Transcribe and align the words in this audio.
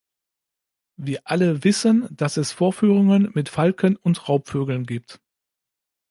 Wir 0.97 1.21
alle 1.29 1.63
wissen, 1.63 2.07
dass 2.09 2.37
es 2.37 2.51
Vorführungen 2.53 3.29
mit 3.35 3.49
Falken 3.49 3.97
und 3.97 4.27
Raubvögeln 4.27 4.87
gibt. 4.87 5.21